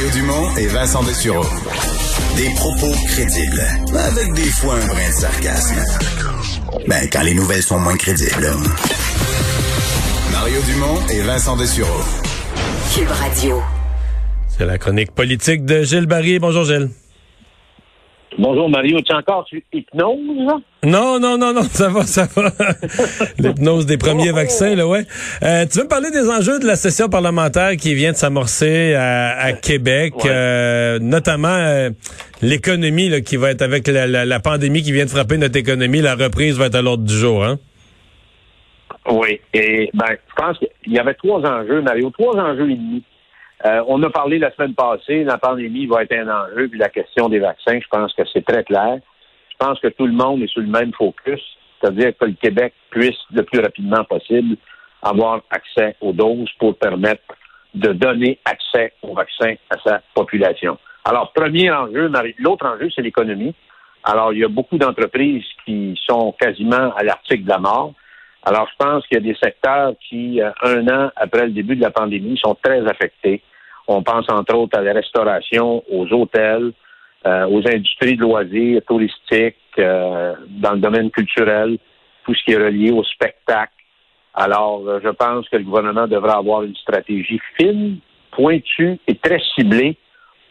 [0.00, 1.44] Mario Dumont et Vincent Dessureau.
[2.34, 3.62] Des propos crédibles,
[3.94, 5.74] avec des fois un brin de sarcasme.
[6.88, 8.48] Ben, quand les nouvelles sont moins crédibles.
[10.32, 12.00] Mario Dumont et Vincent Dessureau.
[12.94, 13.62] Cube Radio.
[14.48, 16.38] C'est la chronique politique de Gilles Barry.
[16.38, 16.88] Bonjour Gilles.
[18.38, 20.18] Bonjour Mario, tu es encore sur hypnose?
[20.84, 22.50] Non, non, non, non, ça va, ça va.
[23.38, 25.04] L'hypnose des premiers vaccins, là, ouais.
[25.42, 28.94] Euh, tu veux me parler des enjeux de la session parlementaire qui vient de s'amorcer
[28.94, 30.30] à, à Québec, Ouais.
[30.30, 31.90] euh, notamment euh,
[32.40, 35.56] l'économie là, qui va être avec la, la- la pandémie qui vient de frapper notre
[35.58, 37.58] économie, la reprise va être à l'ordre du jour, hein?
[39.10, 39.40] Oui.
[39.54, 43.02] Et ben, je pense qu'il y avait trois enjeux, Mario, trois enjeux et demi.
[43.66, 46.88] Euh, on a parlé la semaine passée, la pandémie va être un enjeu, puis la
[46.88, 48.98] question des vaccins, je pense que c'est très clair.
[49.50, 51.40] Je pense que tout le monde est sur le même focus,
[51.80, 54.56] c'est-à-dire que le Québec puisse le plus rapidement possible
[55.02, 57.22] avoir accès aux doses pour permettre
[57.74, 60.78] de donner accès aux vaccins à sa population.
[61.04, 63.54] Alors, premier enjeu, l'autre enjeu, c'est l'économie.
[64.04, 67.92] Alors, il y a beaucoup d'entreprises qui sont quasiment à l'article de la mort.
[68.44, 71.76] Alors, je pense qu'il y a des secteurs qui, euh, un an après le début
[71.76, 73.42] de la pandémie, sont très affectés.
[73.92, 76.72] On pense entre autres à la restauration, aux hôtels,
[77.26, 81.76] euh, aux industries de loisirs, touristiques, euh, dans le domaine culturel,
[82.24, 83.72] tout ce qui est relié au spectacle.
[84.32, 87.98] Alors, euh, je pense que le gouvernement devra avoir une stratégie fine,
[88.30, 89.96] pointue et très ciblée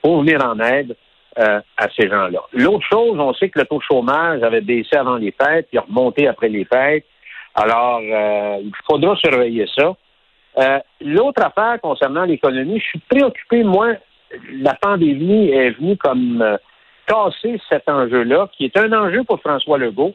[0.01, 0.97] pour venir en aide
[1.37, 2.41] à ces gens-là.
[2.51, 5.79] L'autre chose, on sait que le taux de chômage avait baissé avant les fêtes, il
[5.79, 7.05] a remonté après les fêtes.
[7.55, 9.95] Alors, il faudra surveiller ça.
[10.59, 13.93] Euh, L'autre affaire concernant l'économie, je suis préoccupé, moi,
[14.51, 16.57] la pandémie est venue comme euh,
[17.07, 20.13] casser cet enjeu-là, qui est un enjeu pour François Legault.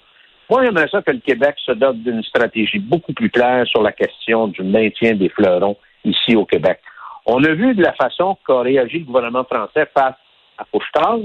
[0.51, 3.93] Moi, j'aimerais ça que le Québec se dote d'une stratégie beaucoup plus claire sur la
[3.93, 6.81] question du maintien des fleurons ici au Québec.
[7.27, 10.15] On a vu de la façon qu'a réagi le gouvernement français face
[10.59, 11.21] à Couchetard,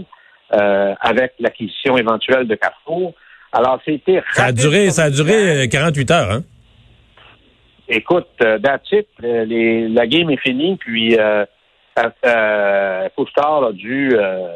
[0.53, 3.13] euh, avec l'acquisition éventuelle de Carrefour.
[3.51, 6.43] Alors, c'était Ça a duré, ça a duré euh, 48 heures, hein?
[7.89, 9.07] Écoute, euh, that's it.
[9.23, 11.43] Euh, les- la game est finie, puis euh,
[11.97, 14.47] euh, euh, a dû euh,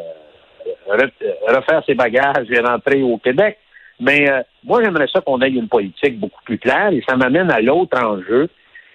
[0.87, 1.11] re-
[1.47, 3.57] refaire ses bagages et rentrer au Québec.
[3.99, 7.51] Mais euh, moi, j'aimerais ça qu'on ait une politique beaucoup plus claire et ça m'amène
[7.51, 8.49] à l'autre enjeu,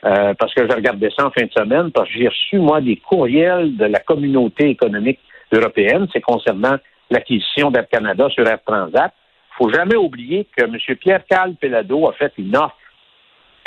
[0.05, 2.81] euh, parce que je regardais ça en fin de semaine, parce que j'ai reçu, moi,
[2.81, 5.19] des courriels de la communauté économique
[5.53, 6.77] européenne, c'est concernant
[7.11, 9.13] l'acquisition d'Air Canada sur Air Transat.
[9.53, 10.77] Il faut jamais oublier que M.
[11.01, 12.77] Pierre-Carl Pelado a fait une offre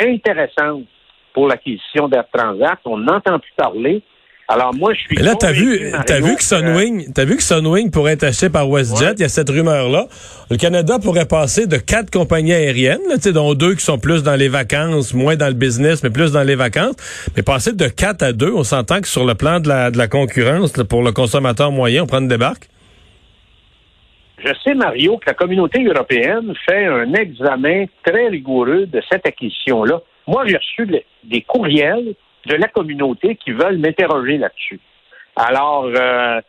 [0.01, 0.84] intéressante
[1.34, 2.79] pour l'acquisition d'Air Transat.
[2.85, 4.01] On n'entend plus parler.
[4.47, 5.16] Alors moi, je suis.
[5.16, 8.50] Mais là, t'as vu, Mario, vu que Sunwing, t'as vu que Sunwing pourrait être acheté
[8.50, 9.06] par WestJet.
[9.06, 9.13] Ouais.
[9.16, 10.07] Il y a cette rumeur-là.
[10.50, 13.97] Le Canada pourrait passer de quatre compagnies aériennes, là, tu sais, dont deux qui sont
[13.97, 16.95] plus dans les vacances, moins dans le business, mais plus dans les vacances.
[17.38, 19.97] Mais passer de quatre à deux, on s'entend que sur le plan de la, de
[19.97, 22.68] la concurrence, là, pour le consommateur moyen, on prend une débarque.
[24.44, 30.02] Je sais, Mario, que la communauté européenne fait un examen très rigoureux de cette acquisition-là.
[30.25, 30.88] Moi, j'ai reçu
[31.24, 32.16] des courriels
[32.47, 34.80] de la communauté qui veulent m'interroger là-dessus.
[35.35, 36.41] Alors, euh,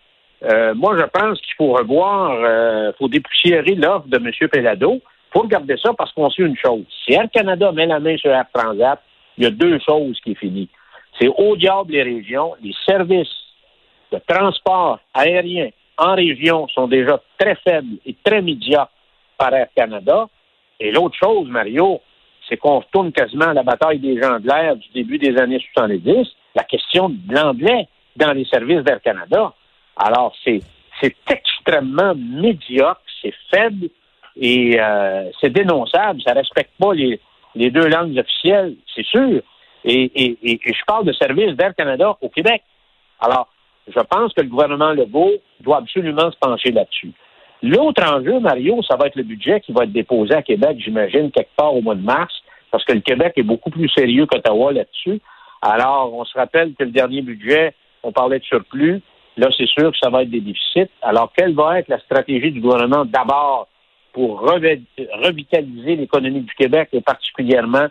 [0.44, 4.48] euh, moi, je pense qu'il faut revoir, il faut dépoussiérer l'offre de M.
[4.48, 4.94] Pelado.
[4.94, 6.84] Il faut regarder ça parce qu'on sait une chose.
[7.04, 9.00] Si Air Canada met la main sur Air Transat,
[9.36, 10.68] il y a deux choses qui est finies.
[11.20, 13.28] C'est au diable les régions, les services
[14.10, 18.90] de transport aérien en région sont déjà très faibles et très médiocres
[19.38, 20.28] par Air Canada.
[20.80, 22.00] Et l'autre chose, Mario,
[22.48, 25.64] c'est qu'on retourne quasiment à la bataille des gens de l'air du début des années
[25.74, 29.52] 70, la question de l'anglais dans les services d'Air Canada.
[29.96, 30.60] Alors, c'est
[31.30, 33.88] extrêmement médiocre, c'est faible
[34.36, 36.20] et euh, c'est dénonçable.
[36.22, 37.20] Ça respecte pas les,
[37.54, 39.42] les deux langues officielles, c'est sûr.
[39.84, 42.62] Et, et je parle de services d'Air Canada au Québec.
[43.20, 43.48] Alors,
[43.88, 47.12] je pense que le gouvernement Legault doit absolument se pencher là-dessus.
[47.62, 51.30] L'autre enjeu, Mario, ça va être le budget qui va être déposé à Québec, j'imagine,
[51.30, 52.32] quelque part au mois de mars,
[52.70, 55.20] parce que le Québec est beaucoup plus sérieux qu'Ottawa là-dessus.
[55.60, 59.00] Alors, on se rappelle que le dernier budget, on parlait de surplus.
[59.36, 60.90] Là, c'est sûr que ça va être des déficits.
[61.02, 63.68] Alors, quelle va être la stratégie du gouvernement d'abord
[64.12, 64.84] pour revi-
[65.24, 67.86] revitaliser l'économie du Québec et particulièrement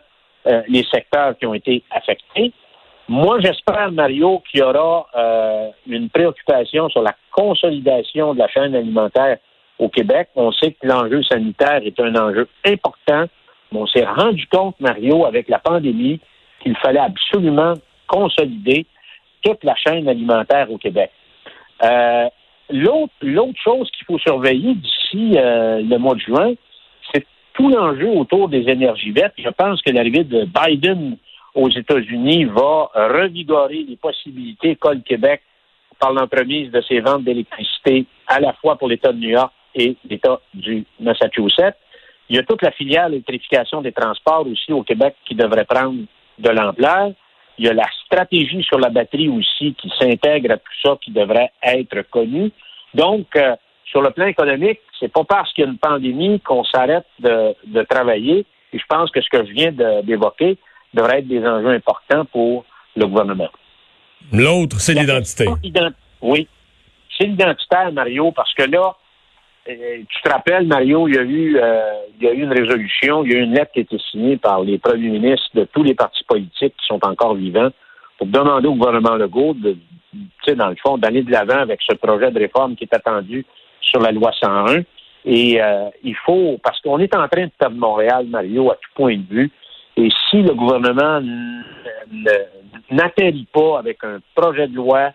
[0.48, 2.52] euh, les secteurs qui ont été affectés?
[3.12, 8.74] Moi, j'espère, Mario, qu'il y aura euh, une préoccupation sur la consolidation de la chaîne
[8.74, 9.38] alimentaire
[9.80, 10.30] au Québec.
[10.38, 13.26] On sait que l'enjeu sanitaire est un enjeu important,
[13.70, 16.22] mais on s'est rendu compte, Mario, avec la pandémie,
[16.64, 17.74] qu'il fallait absolument
[18.08, 18.86] consolider
[19.44, 21.12] toute la chaîne alimentaire au Québec.
[21.84, 22.30] Euh,
[22.70, 26.54] L'autre chose qu'il faut surveiller d'ici euh, le mois de juin,
[27.14, 27.26] c'est
[27.56, 29.34] tout l'enjeu autour des énergies vertes.
[29.38, 31.18] Je pense que l'arrivée de Biden
[31.56, 35.42] aux États-Unis va revigorer les possibilités qu'a le Québec
[36.00, 39.96] par l'entremise de ces ventes d'électricité à la fois pour l'État de New York et
[40.10, 41.76] l'État du Massachusetts.
[42.30, 46.00] Il y a toute la filière électrification des transports aussi au Québec qui devrait prendre
[46.40, 47.12] de l'ampleur.
[47.58, 51.12] Il y a la stratégie sur la batterie aussi qui s'intègre à tout ça qui
[51.12, 52.52] devrait être connue.
[52.94, 53.56] Donc, euh,
[53.86, 57.54] sur le plan économique, c'est pas parce qu'il y a une pandémie qu'on s'arrête de,
[57.68, 58.46] de, travailler.
[58.74, 59.72] Et je pense que ce que je viens
[60.02, 60.58] d'évoquer
[60.94, 62.66] devrait être des enjeux importants pour
[62.96, 63.50] le gouvernement.
[64.32, 65.48] L'autre, c'est l'identité.
[66.22, 66.48] Oui,
[67.18, 68.96] c'est l'identitaire, Mario, parce que là,
[69.70, 71.82] euh, tu te rappelles, Mario, il y a eu euh,
[72.20, 73.98] il y a eu une résolution, il y a eu une lettre qui a été
[74.12, 77.70] signée par les premiers ministres de tous les partis politiques qui sont encore vivants
[78.18, 79.78] pour demander au gouvernement Legault de,
[80.12, 82.96] tu sais, dans le fond, d'aller de l'avant avec ce projet de réforme qui est
[82.96, 83.46] attendu
[83.82, 84.84] sur la loi 101.
[85.26, 88.90] Et euh, il faut, parce qu'on est en train de perdre Montréal, Mario, à tout
[88.96, 89.52] point de vue.
[89.98, 91.22] Et si le gouvernement
[92.90, 95.12] n'atterrit pas avec un projet de loi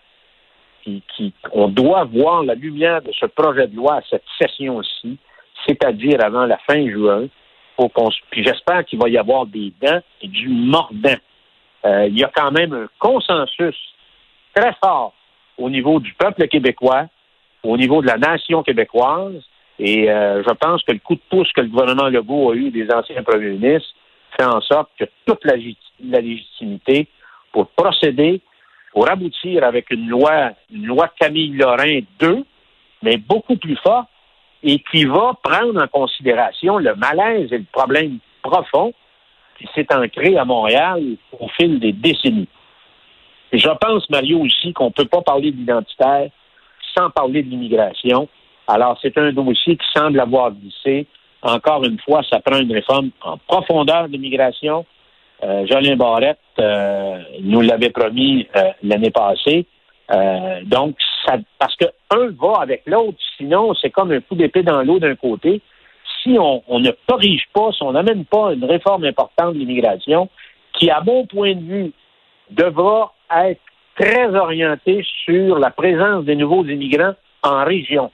[0.83, 5.17] qui, on doit voir la lumière de ce projet de loi à cette session-ci,
[5.65, 7.27] c'est-à-dire avant la fin juin,
[7.75, 11.17] qu'on, puis j'espère qu'il va y avoir des dents et du mordant.
[11.85, 13.75] Euh, il y a quand même un consensus
[14.55, 15.13] très fort
[15.57, 17.07] au niveau du peuple québécois,
[17.63, 19.43] au niveau de la nation québécoise,
[19.79, 22.71] et euh, je pense que le coup de pouce que le gouvernement Legault a eu
[22.71, 23.93] des anciens premiers ministres
[24.37, 25.55] fait en sorte que toute la,
[25.99, 27.07] légitimité
[27.51, 28.41] pour procéder
[28.91, 32.43] pour aboutir avec une loi, une loi Camille Lorrain 2,
[33.03, 34.07] mais beaucoup plus forte,
[34.63, 38.93] et qui va prendre en considération le malaise et le problème profond
[39.59, 41.03] qui s'est ancré à Montréal
[41.39, 42.47] au fil des décennies.
[43.53, 46.29] Je pense, Mario, aussi qu'on ne peut pas parler d'identitaire
[46.97, 48.27] sans parler de l'immigration.
[48.67, 51.05] Alors, c'est un dossier qui semble avoir glissé.
[51.41, 54.85] Encore une fois, ça prend une réforme en profondeur de l'immigration,
[55.43, 59.65] euh, Jolien Barrette euh, nous l'avait promis euh, l'année passée.
[60.63, 60.95] donc,
[61.25, 64.99] ça, parce que un va avec l'autre, sinon c'est comme un coup d'épée dans l'eau
[64.99, 65.61] d'un côté.
[66.23, 70.29] Si on, ne corrige pas, si on n'amène pas une réforme importante de l'immigration,
[70.73, 71.91] qui, à mon point de vue,
[72.49, 73.61] devra être
[73.95, 77.13] très orientée sur la présence des nouveaux immigrants
[77.43, 78.11] en région.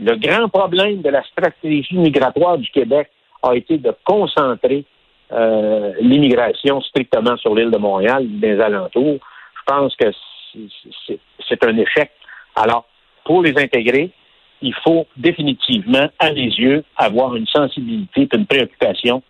[0.00, 3.10] Le grand problème de la stratégie migratoire du Québec
[3.42, 4.84] a été de concentrer
[5.32, 9.18] euh, l'immigration strictement sur l'île de Montréal, des alentours.
[9.54, 10.06] Je pense que
[10.54, 12.10] c'est un échec.
[12.56, 12.86] Alors,
[13.24, 14.10] pour les intégrer,
[14.62, 19.22] il faut définitivement, à mes yeux, avoir une sensibilité une préoccupation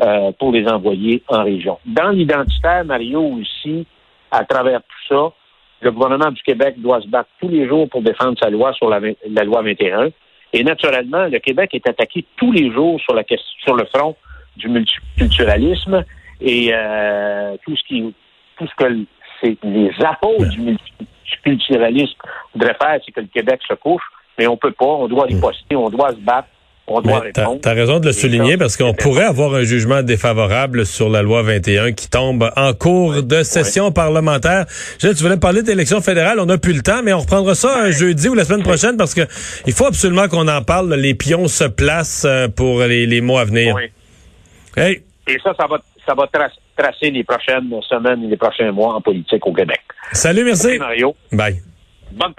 [0.00, 1.78] euh, pour les envoyer en région.
[1.86, 3.86] Dans l'identitaire, Mario, aussi,
[4.30, 5.32] à travers tout ça,
[5.80, 8.88] le gouvernement du Québec doit se battre tous les jours pour défendre sa loi sur
[8.88, 9.00] la,
[9.44, 10.08] loi 21.
[10.52, 13.22] Et naturellement, le Québec est attaqué tous les jours sur, la,
[13.62, 14.16] sur le front
[14.56, 16.04] du multiculturalisme
[16.40, 18.14] et euh, tout ce qui
[18.58, 19.04] tout ce que
[19.62, 22.16] les apôtres du multiculturalisme
[22.52, 24.02] voudraient faire, c'est que le Québec se couche,
[24.36, 26.48] mais on peut pas, on doit riposter, on doit se battre.
[26.88, 27.60] On doit répondre.
[27.60, 31.42] T'as raison de le souligner parce qu'on pourrait avoir un jugement défavorable sur la loi
[31.42, 34.66] 21 qui tombe en cours de session parlementaire.
[34.98, 37.78] Je, tu voulais parler d'élections fédérales, on n'a plus le temps, mais on reprendra ça
[37.78, 39.22] un jeudi ou la semaine prochaine parce que
[39.66, 40.94] il faut absolument qu'on en parle.
[40.94, 43.74] Les pions se placent euh, pour les, les mois à venir.
[43.74, 45.02] Oui.
[45.28, 49.00] Et ça, ça va, ça va tracer les prochaines semaines et les prochains mois en
[49.00, 49.80] politique au Québec.
[50.12, 50.78] Salut, merci.
[50.78, 51.14] Mario.
[51.32, 51.60] Bye.
[52.12, 52.32] Bonne